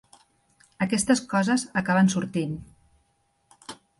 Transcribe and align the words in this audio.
Aquestes 0.85 1.21
coses 1.33 1.67
acaben 1.83 2.11
sortint. 2.15 2.57